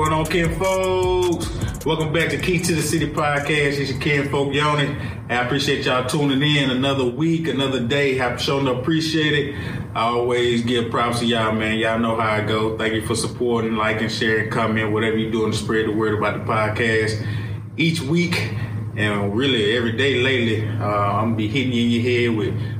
going 0.00 0.12
on, 0.14 0.24
Ken 0.24 0.58
folks? 0.58 1.84
Welcome 1.84 2.10
back 2.10 2.30
to 2.30 2.38
Key 2.38 2.58
to 2.60 2.74
the 2.74 2.80
City 2.80 3.06
podcast. 3.06 3.78
It's 3.78 3.90
your 3.90 4.00
Ken 4.00 4.30
Folk 4.30 4.54
Yoni. 4.54 4.96
I 5.28 5.44
appreciate 5.44 5.84
y'all 5.84 6.08
tuning 6.08 6.40
in 6.40 6.70
another 6.70 7.04
week, 7.04 7.48
another 7.48 7.86
day. 7.86 8.16
Have 8.16 8.40
shown 8.40 8.64
to 8.64 8.72
appreciate 8.72 9.34
it. 9.34 9.54
I 9.94 10.04
always 10.04 10.62
give 10.62 10.90
props 10.90 11.18
to 11.18 11.26
y'all, 11.26 11.52
man. 11.52 11.76
Y'all 11.76 11.98
know 11.98 12.18
how 12.18 12.30
I 12.30 12.40
go. 12.40 12.78
Thank 12.78 12.94
you 12.94 13.06
for 13.06 13.14
supporting, 13.14 13.76
liking, 13.76 14.08
sharing, 14.08 14.50
comment, 14.50 14.90
whatever 14.90 15.18
you're 15.18 15.30
doing 15.30 15.52
to 15.52 15.58
spread 15.58 15.86
the 15.86 15.92
word 15.92 16.14
about 16.14 16.46
the 16.46 16.50
podcast. 16.50 17.22
Each 17.76 18.00
week, 18.00 18.54
and 18.96 19.36
really 19.36 19.76
every 19.76 19.92
day 19.92 20.22
lately, 20.22 20.66
uh, 20.66 20.82
I'm 20.82 21.24
gonna 21.24 21.36
be 21.36 21.48
hitting 21.48 21.74
you 21.74 21.84
in 21.84 21.90
your 21.90 22.02
head 22.02 22.38
with 22.38 22.79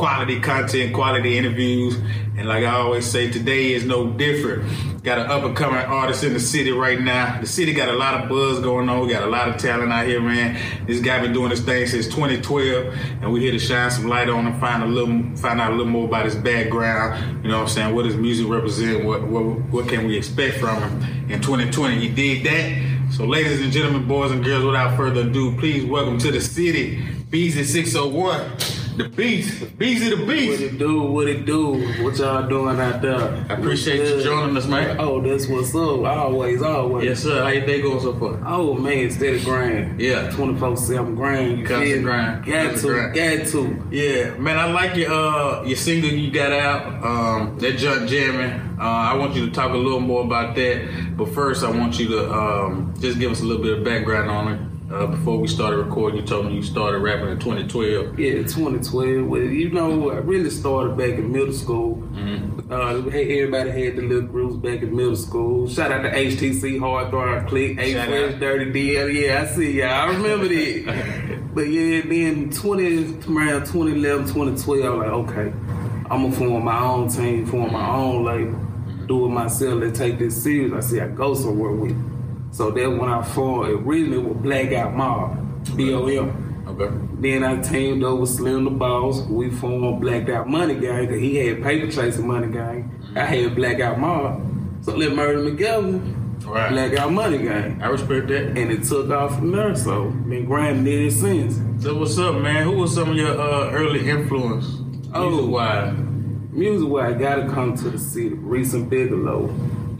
quality 0.00 0.40
content, 0.40 0.94
quality 0.94 1.36
interviews. 1.36 1.94
And 2.38 2.48
like 2.48 2.64
I 2.64 2.74
always 2.76 3.04
say, 3.04 3.30
today 3.30 3.74
is 3.74 3.84
no 3.84 4.10
different. 4.10 4.64
Got 5.04 5.18
an 5.18 5.26
up 5.30 5.44
and 5.44 5.54
coming 5.54 5.78
artist 5.78 6.24
in 6.24 6.32
the 6.32 6.40
city 6.40 6.72
right 6.72 6.98
now. 6.98 7.38
The 7.38 7.46
city 7.46 7.74
got 7.74 7.90
a 7.90 7.92
lot 7.92 8.14
of 8.14 8.30
buzz 8.30 8.60
going 8.60 8.88
on. 8.88 9.06
We 9.06 9.12
got 9.12 9.24
a 9.24 9.26
lot 9.26 9.50
of 9.50 9.58
talent 9.58 9.92
out 9.92 10.06
here, 10.06 10.22
man. 10.22 10.58
This 10.86 11.00
guy 11.00 11.20
been 11.20 11.34
doing 11.34 11.50
this 11.50 11.60
thing 11.60 11.86
since 11.86 12.06
2012, 12.06 12.94
and 13.20 13.30
we 13.30 13.40
here 13.40 13.52
to 13.52 13.58
shine 13.58 13.90
some 13.90 14.08
light 14.08 14.30
on 14.30 14.46
him, 14.46 14.58
find 14.58 14.82
a 14.82 14.86
little, 14.86 15.36
find 15.36 15.60
out 15.60 15.72
a 15.72 15.76
little 15.76 15.92
more 15.92 16.06
about 16.06 16.24
his 16.24 16.34
background. 16.34 17.44
You 17.44 17.50
know 17.50 17.58
what 17.58 17.64
I'm 17.64 17.68
saying? 17.68 17.94
What 17.94 18.04
does 18.04 18.16
music 18.16 18.48
represent? 18.48 19.04
What 19.04 19.28
what 19.28 19.42
what 19.70 19.86
can 19.86 20.06
we 20.06 20.16
expect 20.16 20.56
from 20.56 20.78
him 20.78 21.30
in 21.30 21.42
2020? 21.42 21.98
He 21.98 22.08
did 22.08 22.46
that. 22.46 23.12
So, 23.12 23.26
ladies 23.26 23.60
and 23.60 23.70
gentlemen, 23.70 24.08
boys 24.08 24.30
and 24.30 24.42
girls, 24.42 24.64
without 24.64 24.96
further 24.96 25.28
ado, 25.28 25.54
please 25.58 25.84
welcome 25.84 26.16
to 26.20 26.32
the 26.32 26.40
city, 26.40 27.02
Beezie 27.30 27.66
601. 27.66 28.79
The 29.00 29.08
beast, 29.08 29.62
Beezie 29.78 30.10
the 30.10 30.26
beast. 30.26 30.60
What 30.60 30.60
it 30.60 30.78
do? 30.78 31.00
What 31.00 31.26
it 31.26 31.46
do? 31.46 32.04
What 32.04 32.18
y'all 32.18 32.46
doing 32.46 32.78
out 32.78 33.00
there? 33.00 33.16
I 33.48 33.54
appreciate 33.54 34.06
you 34.06 34.22
joining 34.22 34.54
us, 34.58 34.66
man. 34.66 35.00
Oh, 35.00 35.22
that's 35.22 35.46
what's 35.46 35.74
up. 35.74 36.04
Always, 36.04 36.60
always. 36.60 37.06
Yes, 37.06 37.22
sir. 37.22 37.42
How 37.42 37.48
your 37.48 37.64
day 37.64 37.80
going 37.80 38.00
so 38.00 38.12
far? 38.18 38.38
Oh 38.46 38.74
man, 38.74 39.10
steady 39.10 39.42
grind. 39.42 39.98
Yeah. 39.98 40.30
24 40.32 40.76
7 40.76 41.14
grind. 41.14 41.60
You 41.60 41.64
Constant 41.64 42.02
grind. 42.02 42.44
Got 42.44 42.76
to, 42.76 42.86
grind. 42.86 43.14
got 43.14 43.46
to. 43.52 43.82
Yeah, 43.90 44.36
man, 44.36 44.58
I 44.58 44.70
like 44.70 44.94
your 44.96 45.10
uh 45.10 45.62
your 45.64 45.76
single 45.78 46.10
you 46.10 46.30
got 46.30 46.52
out. 46.52 47.02
Um, 47.02 47.58
that 47.58 47.78
junk 47.78 48.06
jamming. 48.06 48.78
Uh, 48.78 48.82
I 48.82 49.14
want 49.16 49.34
you 49.34 49.46
to 49.46 49.52
talk 49.52 49.72
a 49.72 49.78
little 49.78 50.00
more 50.00 50.24
about 50.24 50.54
that. 50.56 51.16
But 51.16 51.32
first, 51.32 51.64
I 51.64 51.70
want 51.70 51.98
you 51.98 52.08
to 52.08 52.30
um 52.30 52.92
just 53.00 53.18
give 53.18 53.32
us 53.32 53.40
a 53.40 53.44
little 53.44 53.62
bit 53.62 53.78
of 53.78 53.82
background 53.82 54.30
on 54.30 54.52
it. 54.52 54.69
Uh, 54.90 55.06
before 55.06 55.38
we 55.38 55.46
started 55.46 55.76
recording, 55.76 56.18
you 56.20 56.26
told 56.26 56.46
me 56.46 56.54
you 56.54 56.62
started 56.64 56.98
rapping 56.98 57.28
in 57.28 57.38
2012. 57.38 58.18
Yeah, 58.18 58.42
2012. 58.42 59.24
Well, 59.24 59.40
you 59.40 59.70
know, 59.70 60.10
I 60.10 60.16
really 60.16 60.50
started 60.50 60.96
back 60.96 61.10
in 61.10 61.30
middle 61.30 61.52
school. 61.52 61.94
Mm-hmm. 61.94 62.72
Uh, 62.72 63.08
hey, 63.08 63.40
everybody 63.40 63.70
had 63.70 63.94
the 63.94 64.02
little 64.02 64.26
groups 64.26 64.56
back 64.56 64.82
in 64.82 64.96
middle 64.96 65.14
school. 65.14 65.68
Shout 65.68 65.92
out 65.92 66.02
to 66.02 66.10
HTC, 66.10 66.80
Hard 66.80 67.10
Thrive 67.10 67.46
Click, 67.46 67.78
A 67.78 67.98
out. 68.00 68.40
Dirty 68.40 68.72
DL. 68.72 69.14
Yeah, 69.14 69.42
I 69.42 69.46
see 69.54 69.78
y'all. 69.78 69.90
I 69.90 70.06
remember 70.06 70.48
that. 70.48 71.50
but 71.54 71.68
yeah, 71.68 72.00
then 72.00 72.50
20, 72.50 73.32
around 73.32 73.66
2011, 73.66 74.26
2012, 74.26 74.84
I 74.84 74.88
was 74.88 74.98
like, 74.98 75.08
okay, 75.08 75.56
I'm 76.10 76.22
gonna 76.22 76.32
form 76.32 76.64
my 76.64 76.80
own 76.80 77.08
team, 77.08 77.46
form 77.46 77.72
my 77.72 77.90
own 77.94 78.24
label, 78.24 78.58
do 79.06 79.26
it 79.26 79.28
myself. 79.28 79.74
Let's 79.74 80.00
take 80.00 80.18
this 80.18 80.42
serious. 80.42 80.72
I 80.72 80.80
see 80.80 81.00
I 81.00 81.06
go 81.06 81.34
somewhere 81.34 81.70
with 81.70 81.92
it. 81.92 82.19
So 82.52 82.70
that's 82.70 82.88
when 82.88 83.08
I 83.08 83.22
formed, 83.22 83.70
originally 83.86 84.18
with 84.18 84.42
Blackout 84.42 84.94
Mob, 84.94 85.76
B-O-M. 85.76 86.64
Okay. 86.68 86.94
Then 87.20 87.44
I 87.44 87.60
teamed 87.60 88.04
up 88.04 88.18
with 88.18 88.30
Slim 88.30 88.64
the 88.64 88.70
Boss. 88.70 89.22
We 89.22 89.50
formed 89.50 90.00
Blacked 90.00 90.28
Out 90.30 90.48
Money 90.48 90.74
Gang 90.74 91.06
because 91.06 91.20
he 91.20 91.36
had 91.36 91.62
Paper 91.62 91.90
Chasing 91.90 92.26
Money 92.26 92.52
Gang. 92.52 92.90
I 93.16 93.20
had 93.24 93.54
Blackout 93.56 93.98
Mob. 93.98 94.46
So 94.82 94.94
let 94.96 95.12
murder 95.14 95.44
together. 95.44 95.92
Right. 96.44 96.70
Blackout 96.70 97.12
Money 97.12 97.38
Gang. 97.38 97.82
I 97.82 97.88
respect 97.88 98.28
that. 98.28 98.56
And 98.56 98.70
it 98.70 98.84
took 98.84 99.10
off 99.10 99.36
from 99.36 99.52
there. 99.52 99.74
So 99.74 100.10
been 100.10 100.46
grinding 100.46 101.06
it 101.06 101.10
since. 101.10 101.60
So 101.82 101.94
what's 101.98 102.16
up, 102.18 102.36
man? 102.36 102.64
Who 102.64 102.72
was 102.78 102.94
some 102.94 103.10
of 103.10 103.16
your 103.16 103.38
uh, 103.38 103.70
early 103.70 104.08
influence? 104.08 104.66
Oh. 105.12 105.46
why? 105.46 105.90
Music 105.90 106.00
wise. 106.00 106.52
Music 106.52 106.88
where 106.88 107.06
I 107.06 107.12
gotta 107.12 107.48
come 107.48 107.76
to 107.76 107.90
the 107.90 107.98
city. 107.98 108.30
Reason 108.34 108.88
Bigelow, 108.88 109.54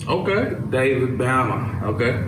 Okay. 0.08 0.56
David 0.70 1.18
Banner. 1.18 1.84
Okay. 1.86 2.24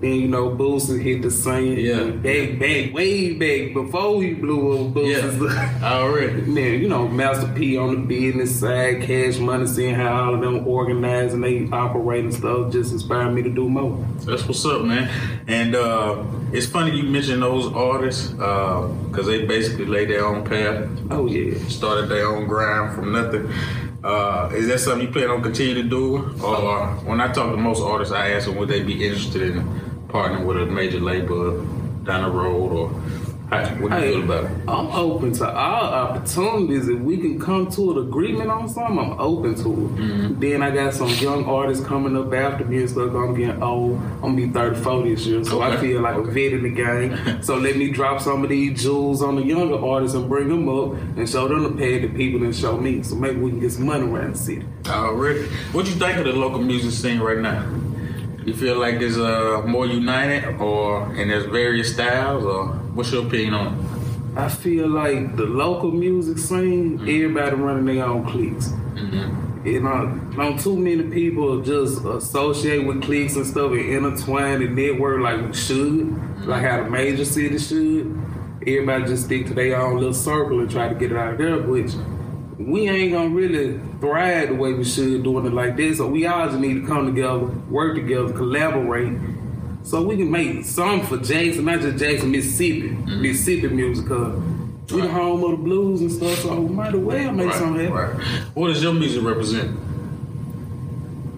Then 0.00 0.14
you 0.14 0.28
know 0.28 0.50
Boosie 0.50 1.02
hit 1.02 1.22
the 1.22 1.30
scene. 1.30 1.76
Yeah. 1.76 2.04
Back, 2.10 2.58
back, 2.60 2.94
way 2.94 3.32
back 3.34 3.74
before 3.74 4.22
he 4.22 4.34
blew 4.34 4.86
up 4.86 4.94
Boosie's. 4.94 5.42
Yeah. 5.42 5.80
Already. 5.82 6.42
Man, 6.42 6.80
you 6.80 6.88
know, 6.88 7.08
Master 7.08 7.52
P 7.54 7.76
on 7.76 7.90
the 7.94 8.00
business 8.02 8.60
side, 8.60 9.02
cash 9.02 9.38
money, 9.38 9.66
seeing 9.66 9.96
how 9.96 10.26
all 10.26 10.34
of 10.36 10.40
them 10.40 10.66
organize 10.68 11.34
and 11.34 11.42
they 11.42 11.66
operate 11.72 12.24
and 12.24 12.32
stuff 12.32 12.70
just 12.72 12.92
inspired 12.92 13.32
me 13.32 13.42
to 13.42 13.50
do 13.50 13.68
more. 13.68 13.98
That's 14.20 14.46
what's 14.46 14.64
up, 14.66 14.82
man. 14.82 15.10
And 15.48 15.74
uh, 15.74 16.22
it's 16.52 16.66
funny 16.66 16.96
you 16.96 17.02
mention 17.02 17.40
those 17.40 17.66
artists 17.72 18.28
because 18.30 19.26
they 19.26 19.46
basically 19.46 19.86
laid 19.86 20.10
their 20.10 20.24
own 20.24 20.44
path, 20.44 20.88
Oh, 21.10 21.26
yeah. 21.26 21.58
started 21.68 22.08
their 22.08 22.26
own 22.28 22.46
grind 22.46 22.94
from 22.94 23.12
nothing. 23.12 23.50
Uh, 24.04 24.48
is 24.54 24.68
that 24.68 24.78
something 24.78 25.08
you 25.08 25.12
plan 25.12 25.28
on 25.28 25.42
continue 25.42 25.74
to 25.74 25.82
do? 25.82 26.18
Or 26.40 26.86
when 27.04 27.20
I 27.20 27.32
talk 27.32 27.50
to 27.50 27.56
most 27.56 27.82
artists, 27.82 28.14
I 28.14 28.30
ask 28.30 28.46
them 28.46 28.54
would 28.56 28.68
they 28.68 28.80
be 28.84 29.04
interested 29.04 29.42
in 29.56 29.87
partnering 30.08 30.46
with 30.46 30.56
a 30.56 30.66
major 30.66 31.00
label 31.00 31.62
down 32.04 32.22
the 32.22 32.30
road, 32.30 32.72
or 32.72 32.88
how, 33.50 33.64
what 33.76 33.78
do 33.78 33.82
you 33.82 33.88
Hey, 33.88 34.12
feel 34.12 34.24
about 34.24 34.44
it? 34.44 34.50
I'm 34.68 34.86
open 34.88 35.32
to 35.32 35.48
all 35.50 35.84
opportunities. 35.84 36.86
If 36.88 36.98
we 37.00 37.16
can 37.16 37.40
come 37.40 37.70
to 37.72 37.92
an 37.92 38.08
agreement 38.08 38.50
on 38.50 38.68
something, 38.68 38.98
I'm 38.98 39.18
open 39.18 39.54
to 39.54 39.60
it. 39.60 39.64
Mm-hmm. 39.96 40.40
Then 40.40 40.62
I 40.62 40.70
got 40.70 40.92
some 40.92 41.08
young 41.08 41.46
artists 41.46 41.84
coming 41.84 42.14
up 42.16 42.32
after 42.34 42.64
me 42.66 42.80
and 42.80 42.90
stuff. 42.90 43.14
I'm 43.14 43.34
getting 43.34 43.62
old. 43.62 43.96
I'm 44.22 44.36
gonna 44.36 44.36
be 44.36 44.48
34 44.48 45.02
this 45.04 45.26
year, 45.26 45.44
so 45.44 45.62
I 45.62 45.76
feel 45.78 46.02
like 46.02 46.16
a 46.16 46.22
vet 46.24 46.52
in 46.52 46.62
the 46.62 46.70
game. 46.70 47.42
so 47.42 47.56
let 47.56 47.76
me 47.76 47.90
drop 47.90 48.20
some 48.20 48.42
of 48.42 48.50
these 48.50 48.82
jewels 48.82 49.22
on 49.22 49.36
the 49.36 49.42
younger 49.42 49.82
artists 49.82 50.14
and 50.14 50.28
bring 50.28 50.48
them 50.48 50.68
up 50.68 50.92
and 51.16 51.28
show 51.28 51.48
them 51.48 51.62
the 51.62 51.70
path 51.70 52.02
that 52.02 52.14
people 52.16 52.42
and 52.42 52.54
show 52.54 52.76
me. 52.76 53.02
So 53.02 53.14
maybe 53.14 53.40
we 53.40 53.50
can 53.50 53.60
get 53.60 53.72
some 53.72 53.86
money 53.86 54.06
around 54.06 54.34
the 54.34 54.38
city. 54.38 54.66
Already. 54.86 55.44
What 55.72 55.86
you 55.86 55.92
think 55.94 56.18
of 56.18 56.24
the 56.26 56.32
local 56.34 56.58
music 56.60 56.90
scene 56.92 57.18
right 57.20 57.38
now? 57.38 57.62
You 58.48 58.54
feel 58.54 58.78
like 58.78 58.94
it's 58.94 59.18
uh, 59.18 59.62
more 59.66 59.84
united, 59.84 60.58
or 60.58 61.04
and 61.12 61.30
there's 61.30 61.44
various 61.44 61.92
styles, 61.92 62.46
or 62.46 62.68
what's 62.94 63.12
your 63.12 63.26
opinion 63.26 63.52
on 63.52 63.74
it? 63.74 64.38
I 64.38 64.48
feel 64.48 64.88
like 64.88 65.36
the 65.36 65.44
local 65.44 65.90
music 65.90 66.38
scene, 66.38 66.98
mm-hmm. 66.98 67.02
everybody 67.02 67.56
running 67.56 67.84
their 67.84 68.06
own 68.06 68.24
cliques. 68.24 68.68
Mm-hmm. 68.68 69.66
You 69.66 69.80
know, 69.82 70.06
not 70.34 70.60
too 70.60 70.78
many 70.78 71.02
people 71.10 71.60
just 71.60 72.02
associate 72.06 72.86
with 72.86 73.02
cliques 73.02 73.36
and 73.36 73.46
stuff 73.46 73.70
and 73.72 73.80
intertwine 73.80 74.62
and 74.62 74.74
network 74.74 75.20
like 75.20 75.46
we 75.46 75.52
should, 75.52 76.06
mm-hmm. 76.06 76.48
like 76.48 76.62
how 76.62 76.84
the 76.84 76.88
major 76.88 77.26
cities 77.26 77.68
should. 77.68 78.06
Everybody 78.62 79.04
just 79.04 79.26
stick 79.26 79.46
to 79.48 79.52
their 79.52 79.78
own 79.78 79.96
little 79.98 80.14
circle 80.14 80.60
and 80.60 80.70
try 80.70 80.88
to 80.88 80.94
get 80.94 81.12
it 81.12 81.18
out 81.18 81.32
of 81.32 81.38
there, 81.38 81.58
which 81.58 81.92
we 82.58 82.88
ain't 82.88 83.12
gonna 83.12 83.28
really 83.28 83.78
thrive 84.00 84.48
the 84.48 84.54
way 84.54 84.72
we 84.72 84.84
should 84.84 85.22
doing 85.22 85.46
it 85.46 85.52
like 85.52 85.76
this. 85.76 85.98
So 85.98 86.08
we 86.08 86.26
all 86.26 86.46
just 86.46 86.58
need 86.58 86.82
to 86.82 86.86
come 86.86 87.06
together, 87.06 87.38
work 87.70 87.94
together, 87.94 88.32
collaborate, 88.32 89.16
so 89.84 90.02
we 90.02 90.16
can 90.16 90.30
make 90.30 90.64
something 90.64 91.06
for 91.06 91.16
Jackson, 91.24 91.64
not 91.64 91.80
just 91.80 91.98
Jackson, 91.98 92.30
Mississippi, 92.30 92.90
mm-hmm. 92.90 93.22
Mississippi 93.22 93.68
music. 93.68 94.08
Cause 94.08 94.42
we 94.90 95.02
the 95.02 95.08
home 95.08 95.44
of 95.44 95.50
the 95.52 95.56
blues 95.58 96.00
and 96.00 96.10
stuff, 96.10 96.38
so 96.40 96.60
we 96.60 96.74
might 96.74 96.94
as 96.94 97.00
well 97.00 97.32
make 97.32 97.52
something 97.52 97.86
happen. 97.86 97.94
right. 97.94 98.26
What 98.54 98.68
does 98.68 98.82
your 98.82 98.92
music 98.92 99.22
represent? 99.22 99.78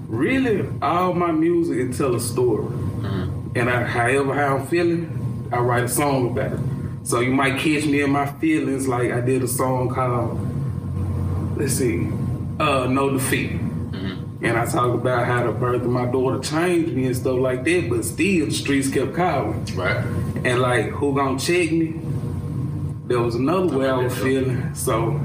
Really, 0.09 0.69
all 0.83 1.15
my 1.15 1.33
music 1.33 1.79
it 1.79 1.97
tell 1.97 2.15
a 2.15 2.21
story, 2.21 2.65
mm-hmm. 2.65 3.57
and 3.57 3.71
I, 3.71 3.85
however 3.85 4.35
how 4.35 4.57
I'm 4.57 4.67
feeling, 4.67 5.49
I 5.53 5.59
write 5.59 5.85
a 5.85 5.89
song 5.89 6.31
about 6.31 6.53
it. 6.53 6.61
So 7.03 7.21
you 7.21 7.33
might 7.33 7.59
catch 7.59 7.85
me 7.87 8.03
in 8.03 8.11
my 8.11 8.27
feelings, 8.27 8.89
like 8.89 9.13
I 9.13 9.21
did 9.21 9.43
a 9.43 9.49
song 9.49 9.91
called, 9.91 10.39
let's 11.61 11.75
see, 11.75 12.09
uh, 12.59 12.87
No 12.87 13.11
Defeat. 13.11 13.61
And 14.43 14.57
I 14.57 14.65
talk 14.65 14.95
about 14.95 15.27
how 15.27 15.45
the 15.45 15.53
birth 15.53 15.83
of 15.83 15.91
my 15.91 16.07
daughter 16.07 16.39
changed 16.39 16.95
me 16.95 17.07
and 17.07 17.17
stuff 17.17 17.39
like 17.39 17.63
that, 17.65 17.91
but 17.91 18.05
still 18.07 18.47
the 18.47 18.53
streets 18.53 18.89
kept 18.89 19.15
calling. 19.15 19.67
Right. 19.75 20.03
And 20.45 20.61
like, 20.61 20.87
who 20.87 21.15
gonna 21.15 21.39
check 21.39 21.71
me? 21.73 22.01
There 23.07 23.21
was 23.21 23.35
another 23.35 23.77
way 23.77 23.91
I 23.91 23.99
was 23.99 24.17
feeling. 24.17 24.75
So 24.75 25.21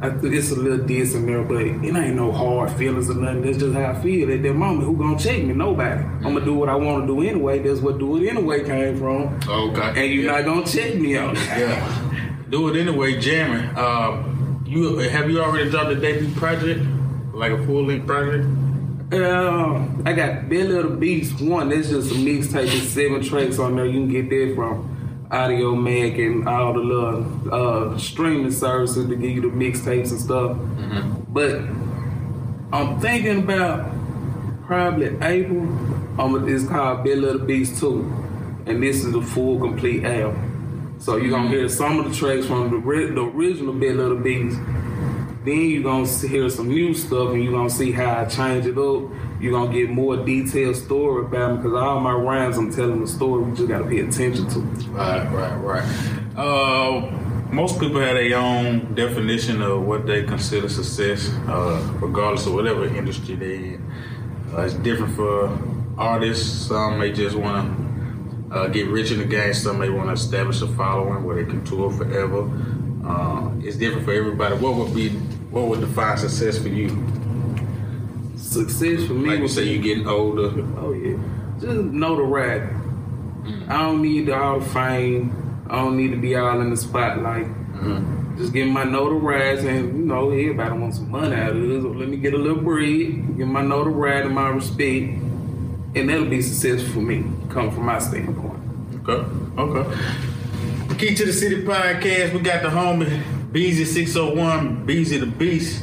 I 0.00 0.08
it's 0.22 0.52
a 0.52 0.56
little 0.56 0.86
diss 0.86 1.14
in 1.14 1.26
there, 1.26 1.42
but 1.42 1.60
it 1.60 1.84
ain't 1.84 2.16
no 2.16 2.32
hard 2.32 2.70
feelings 2.72 3.10
or 3.10 3.14
nothing. 3.14 3.42
That's 3.42 3.58
just 3.58 3.74
how 3.74 3.90
I 3.90 4.00
feel 4.00 4.32
at 4.32 4.42
that 4.42 4.54
moment. 4.54 4.84
Who 4.84 4.96
gonna 4.96 5.18
check 5.18 5.42
me? 5.42 5.52
Nobody. 5.52 6.00
I'm 6.00 6.22
gonna 6.22 6.44
do 6.44 6.54
what 6.54 6.70
I 6.70 6.76
want 6.76 7.06
to 7.06 7.14
do 7.14 7.20
anyway. 7.22 7.58
That's 7.58 7.80
what 7.80 7.98
do 7.98 8.16
it 8.16 8.26
anyway 8.26 8.64
came 8.64 8.98
from. 8.98 9.38
Okay. 9.46 10.02
And 10.02 10.14
you're 10.14 10.24
yeah. 10.24 10.32
not 10.32 10.44
gonna 10.46 10.66
check 10.66 10.94
me 10.94 11.18
out. 11.18 11.34
Yeah. 11.34 12.02
Do 12.48 12.68
it 12.68 12.80
anyway, 12.80 13.20
jamming. 13.20 13.76
Um, 13.76 14.35
you 14.66 14.98
have 14.98 15.30
you 15.30 15.40
already 15.40 15.70
dropped 15.70 15.90
a 15.90 15.94
debut 15.96 16.34
project, 16.34 16.80
like 17.32 17.52
a 17.52 17.66
full 17.66 17.84
length 17.84 18.06
project? 18.06 18.44
Um, 19.12 20.02
I 20.04 20.12
got 20.12 20.48
Belly 20.48 20.64
Little 20.64 20.96
Beast 20.96 21.40
one. 21.40 21.68
That's 21.68 21.90
just 21.90 22.10
a 22.10 22.14
mixtape 22.14 22.64
with 22.64 22.88
seven 22.90 23.22
tracks 23.22 23.58
on 23.58 23.76
there. 23.76 23.86
You 23.86 24.00
can 24.00 24.08
get 24.08 24.28
that 24.30 24.54
from 24.56 25.28
Audiomack 25.30 26.18
and 26.24 26.48
all 26.48 26.72
the 26.72 26.80
little 26.80 27.54
uh, 27.94 27.98
streaming 27.98 28.50
services 28.50 29.08
to 29.08 29.14
give 29.14 29.30
you 29.30 29.42
the 29.42 29.48
mixtapes 29.48 30.10
and 30.10 30.20
stuff. 30.20 30.56
But 31.28 31.60
I'm 32.72 32.98
thinking 33.00 33.44
about 33.44 33.88
probably 34.66 35.16
April 35.22 35.62
Um, 36.18 36.48
it's 36.48 36.66
called 36.66 37.04
Belly 37.04 37.16
Little 37.16 37.46
Beast 37.46 37.78
2. 37.78 38.00
And 38.66 38.82
this 38.82 39.04
is 39.04 39.12
the 39.12 39.22
full 39.22 39.60
complete 39.60 40.04
album. 40.04 40.42
So 40.98 41.16
you're 41.16 41.30
gonna 41.30 41.48
hear 41.48 41.68
some 41.68 41.98
of 41.98 42.10
the 42.10 42.14
tracks 42.14 42.46
from 42.46 42.70
the, 42.70 42.76
ri- 42.76 43.10
the 43.14 43.22
original 43.22 43.70
of 43.74 43.80
the 44.18 44.20
Beast. 44.22 44.58
Then 45.44 45.70
you're 45.70 45.82
gonna 45.82 46.08
hear 46.08 46.48
some 46.50 46.68
new 46.68 46.92
stuff 46.94 47.30
and 47.30 47.42
you're 47.44 47.52
gonna 47.52 47.70
see 47.70 47.92
how 47.92 48.22
I 48.22 48.24
change 48.24 48.66
it 48.66 48.76
up. 48.76 49.10
You're 49.40 49.52
gonna 49.52 49.72
get 49.72 49.90
more 49.90 50.16
detailed 50.16 50.76
story 50.76 51.26
about 51.26 51.48
them 51.48 51.56
because 51.58 51.74
all 51.74 52.00
my 52.00 52.12
rhymes 52.12 52.56
I'm 52.56 52.72
telling 52.72 53.00
the 53.00 53.06
story, 53.06 53.44
we 53.44 53.56
just 53.56 53.68
gotta 53.68 53.84
pay 53.84 54.00
attention 54.00 54.48
to. 54.48 54.60
Right, 54.90 55.24
right, 55.32 55.56
right. 55.56 56.36
Uh, 56.36 57.10
most 57.52 57.78
people 57.78 58.00
have 58.00 58.16
their 58.16 58.36
own 58.36 58.94
definition 58.94 59.62
of 59.62 59.82
what 59.82 60.06
they 60.06 60.24
consider 60.24 60.68
success, 60.68 61.30
uh, 61.46 61.80
regardless 62.00 62.46
of 62.46 62.54
whatever 62.54 62.86
industry 62.86 63.36
they 63.36 63.54
in. 63.56 63.92
Uh, 64.52 64.62
it's 64.62 64.74
different 64.74 65.14
for 65.14 65.56
artists. 65.96 66.66
Some 66.66 66.98
may 66.98 67.12
just 67.12 67.36
want 67.36 67.78
to 67.78 67.85
uh, 68.50 68.68
get 68.68 68.88
rich 68.88 69.10
in 69.10 69.18
the 69.18 69.24
game. 69.24 69.54
Some 69.54 69.78
may 69.78 69.88
want 69.88 70.08
to 70.08 70.12
establish 70.12 70.62
a 70.62 70.68
following 70.68 71.24
where 71.24 71.42
they 71.42 71.50
can 71.50 71.64
tour 71.64 71.90
forever. 71.90 72.50
Uh, 73.04 73.50
it's 73.60 73.76
different 73.76 74.04
for 74.04 74.12
everybody. 74.12 74.56
What 74.56 74.74
would 74.76 74.94
be 74.94 75.10
what 75.50 75.68
would 75.68 75.80
define 75.80 76.18
success 76.18 76.58
for 76.58 76.68
you? 76.68 76.88
Success 78.36 79.06
for 79.06 79.14
me 79.14 79.30
Like 79.30 79.40
you 79.40 79.48
say, 79.48 79.64
be- 79.64 79.70
you 79.70 79.78
getting 79.80 80.06
older. 80.06 80.52
Oh 80.78 80.92
yeah, 80.92 81.16
just 81.54 81.64
know 81.64 81.82
notoriety. 81.82 82.74
Mm. 83.42 83.68
I 83.68 83.82
don't 83.82 84.02
need 84.02 84.28
all 84.30 84.60
the 84.60 84.66
fame. 84.66 85.62
I 85.68 85.76
don't 85.76 85.96
need 85.96 86.10
to 86.10 86.16
be 86.16 86.36
all 86.36 86.60
in 86.60 86.70
the 86.70 86.76
spotlight. 86.76 87.46
Mm-hmm. 87.46 88.38
Just 88.38 88.52
get 88.52 88.66
my 88.66 88.84
notoriety, 88.84 89.68
and 89.68 89.98
you 89.98 90.04
know 90.04 90.30
everybody 90.30 90.78
wants 90.78 90.98
some 90.98 91.10
money 91.10 91.34
out 91.34 91.50
of 91.50 91.68
this. 91.68 91.82
So 91.82 91.88
let 91.88 92.08
me 92.08 92.16
get 92.18 92.34
a 92.34 92.38
little 92.38 92.62
bread, 92.62 93.36
get 93.36 93.46
my 93.46 93.62
notoriety, 93.62 94.26
and 94.26 94.34
my 94.34 94.48
respect, 94.48 95.18
and 95.96 96.08
that'll 96.08 96.26
be 96.26 96.42
successful 96.42 96.92
for 96.92 97.00
me. 97.00 97.24
Come 97.48 97.70
from 97.70 97.86
my 97.86 97.98
standpoint. 97.98 98.60
Okay, 99.08 99.24
okay. 99.58 99.84
Key 100.98 101.14
to 101.14 101.24
the 101.26 101.32
City 101.32 101.62
podcast. 101.62 102.32
We 102.32 102.40
got 102.40 102.62
the 102.62 102.68
homie 102.68 103.22
Beezie 103.50 103.86
six 103.86 104.14
hundred 104.14 104.36
one, 104.36 104.86
Beezie 104.86 105.18
the 105.18 105.26
Beast. 105.26 105.82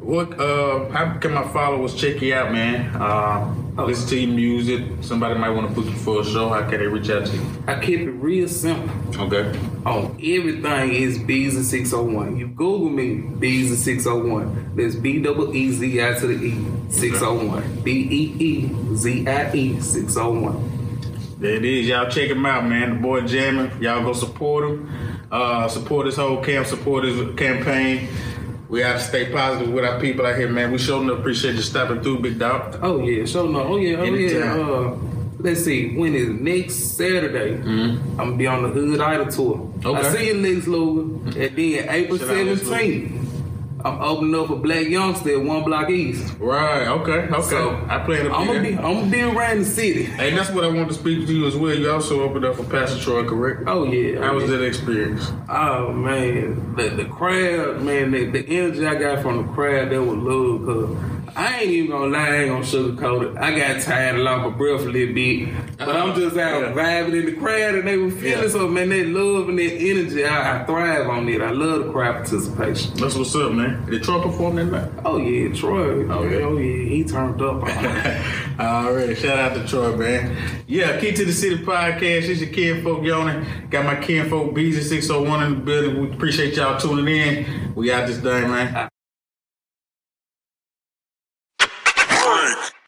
What? 0.00 0.38
Uh, 0.40 0.88
how 0.88 1.18
can 1.18 1.34
my 1.34 1.46
followers 1.52 1.94
check 1.94 2.20
you 2.22 2.34
out, 2.34 2.52
man? 2.52 2.94
Uh, 2.96 3.54
listen 3.86 4.08
to 4.08 4.18
your 4.18 4.34
music. 4.34 4.84
Somebody 5.02 5.38
might 5.38 5.50
want 5.50 5.68
to 5.68 5.74
book 5.74 5.86
you 5.86 5.96
for 5.98 6.20
a 6.20 6.24
show. 6.24 6.48
How 6.48 6.68
can 6.68 6.80
they 6.80 6.86
reach 6.86 7.10
out 7.10 7.26
to 7.26 7.36
you? 7.36 7.46
I 7.66 7.80
keep 7.80 8.00
it 8.00 8.10
real 8.10 8.48
simple. 8.48 8.90
Okay. 9.22 9.58
On 9.86 10.10
everything 10.22 10.92
is 10.92 11.18
Beezie 11.18 11.62
601. 11.62 12.36
You 12.36 12.48
Google 12.48 12.90
me, 12.90 13.16
Beezie 13.16 13.76
601. 13.76 14.76
That's 14.76 14.94
B 14.94 15.20
double 15.20 15.54
E 15.54 15.70
Z 15.70 16.02
I 16.02 16.12
to 16.14 16.26
the 16.26 16.34
E 16.34 16.64
601. 16.90 17.82
B 17.82 17.90
E 18.10 18.44
E 18.44 18.96
Z 18.96 19.26
I 19.26 19.52
E 19.52 19.80
601. 19.80 20.80
There 21.38 21.54
it 21.54 21.64
is. 21.64 21.86
Y'all 21.88 22.10
check 22.10 22.28
him 22.30 22.44
out, 22.44 22.66
man. 22.66 22.90
The 22.90 22.96
boy 23.00 23.22
jamming. 23.22 23.82
Y'all 23.82 24.02
go 24.02 24.12
support 24.12 24.68
him. 24.68 24.90
Uh, 25.32 25.68
support 25.68 26.06
his 26.06 26.16
whole 26.16 26.42
camp. 26.42 26.66
Support 26.66 27.04
his 27.04 27.34
campaign. 27.36 28.08
We 28.70 28.80
have 28.82 28.98
to 28.98 29.04
stay 29.04 29.32
positive 29.32 29.72
with 29.72 29.84
our 29.84 29.98
people 30.00 30.24
out 30.24 30.36
here, 30.36 30.48
man. 30.48 30.70
We 30.70 30.78
sure 30.78 31.02
enough 31.02 31.18
appreciate 31.18 31.56
you 31.56 31.62
stopping 31.62 32.00
through, 32.02 32.20
big 32.20 32.38
dog. 32.38 32.78
Oh 32.82 33.02
yeah, 33.02 33.24
sure 33.26 33.48
no. 33.48 33.62
Oh 33.64 33.76
yeah, 33.76 33.96
oh 33.96 34.04
yeah. 34.04 34.54
Uh, 34.54 34.96
let's 35.40 35.64
see. 35.64 35.96
When 35.96 36.14
is 36.14 36.28
next 36.28 36.96
Saturday? 36.96 37.54
I'm 37.56 38.16
gonna 38.16 38.36
be 38.36 38.46
on 38.46 38.62
the 38.62 38.68
Hood 38.68 39.00
Idol 39.00 39.26
tour. 39.26 39.56
Mm-hmm. 39.56 39.86
Okay. 39.88 39.98
I 40.08 40.12
see 40.14 40.26
you, 40.28 40.34
next, 40.34 40.68
Luger. 40.68 41.02
And 41.40 41.56
then 41.56 41.88
April 41.90 42.18
17th, 42.18 43.19
I'm 43.84 44.00
opening 44.00 44.34
up 44.34 44.50
a 44.50 44.56
Black 44.56 44.86
Youngsta 44.86 45.38
at 45.38 45.44
One 45.44 45.64
Block 45.64 45.90
East. 45.90 46.34
Right. 46.38 46.86
Okay. 46.86 47.28
Okay. 47.34 47.42
So, 47.42 47.84
I 47.88 47.98
plan 48.00 48.24
to 48.24 48.32
I'm 48.32 48.46
be 48.46 48.52
gonna 48.52 48.62
be, 48.62 48.74
I'm 48.76 48.94
gonna 49.00 49.10
be 49.10 49.22
around 49.22 49.60
the 49.60 49.64
city. 49.64 50.06
And 50.18 50.36
that's 50.36 50.50
what 50.50 50.64
I 50.64 50.68
wanted 50.68 50.88
to 50.88 50.94
speak 50.94 51.26
to 51.26 51.32
you 51.32 51.46
as 51.46 51.56
well. 51.56 51.74
You 51.74 51.90
also 51.90 52.22
opened 52.22 52.44
up 52.44 52.56
for 52.56 52.64
Pastor 52.64 53.00
Troy, 53.00 53.24
correct? 53.24 53.62
Oh 53.66 53.84
yeah. 53.84 54.18
Oh, 54.18 54.22
How 54.22 54.34
was 54.34 54.48
that 54.50 54.62
experience? 54.62 55.30
Oh 55.48 55.92
man, 55.92 56.74
the, 56.76 56.90
the 56.90 57.04
crowd, 57.06 57.82
man, 57.82 58.10
the, 58.10 58.26
the 58.26 58.46
energy 58.48 58.86
I 58.86 58.94
got 58.96 59.22
from 59.22 59.46
the 59.46 59.52
crowd, 59.52 59.90
that 59.90 60.02
was 60.02 60.16
love. 60.18 60.66
Cause 60.66 61.19
I 61.36 61.60
ain't 61.60 61.70
even 61.70 61.90
gonna 61.90 62.06
lie, 62.12 62.28
I 62.28 62.36
ain't 62.42 62.48
gonna 62.50 62.64
sugarcoat 62.64 63.32
it. 63.32 63.38
I 63.38 63.56
got 63.58 63.80
tired 63.82 64.14
and 64.16 64.24
lost 64.24 64.50
my 64.50 64.56
breath 64.56 64.80
a 64.80 64.84
little 64.84 65.14
bit, 65.14 65.48
but 65.78 65.94
I'm 65.96 66.14
just 66.14 66.36
out 66.36 66.62
Yeah. 66.62 66.72
vibing 66.72 67.18
in 67.20 67.26
the 67.26 67.32
crowd, 67.32 67.74
and 67.76 67.86
they 67.88 67.96
were 67.96 68.10
feeling 68.10 68.42
Yeah. 68.44 68.48
so, 68.48 68.68
man. 68.68 68.88
That 68.90 69.06
love 69.08 69.48
and 69.48 69.58
that 69.58 69.72
energy, 69.72 70.24
I, 70.24 70.62
I 70.62 70.64
thrive 70.64 71.08
on 71.08 71.28
it. 71.28 71.40
I 71.40 71.50
love 71.50 71.86
the 71.86 71.92
crowd 71.92 72.14
participation. 72.16 72.94
That's 72.96 73.14
what's 73.14 73.34
up, 73.36 73.52
man. 73.52 73.86
Did 73.90 74.02
Troy 74.02 74.20
perform 74.22 74.56
that 74.56 74.64
night? 74.66 74.90
Oh 75.04 75.16
yeah, 75.18 75.52
Troy. 75.54 76.06
Oh, 76.08 76.22
yeah. 76.24 76.38
oh 76.38 76.56
yeah, 76.58 76.88
he 76.88 77.04
turned 77.04 77.40
up. 77.40 77.62
All 78.60 78.92
right, 78.92 79.16
shout 79.16 79.38
out 79.38 79.54
to 79.54 79.66
Troy, 79.66 79.96
man. 79.96 80.36
Yeah, 80.66 81.00
Key 81.00 81.12
to 81.12 81.24
the 81.24 81.32
City 81.32 81.64
podcast. 81.64 82.28
It's 82.28 82.40
your 82.40 82.50
kinfolk 82.50 83.02
Yoni. 83.04 83.46
Got 83.70 83.86
my 83.86 83.96
kinfolk 83.96 84.54
Beezie 84.54 84.82
601 84.82 85.42
in 85.44 85.50
the 85.54 85.60
building. 85.60 86.00
We 86.02 86.10
appreciate 86.14 86.56
y'all 86.56 86.78
tuning 86.78 87.08
in. 87.08 87.72
We 87.74 87.90
out 87.92 88.06
this 88.06 88.18
day, 88.18 88.42
man. 88.42 88.89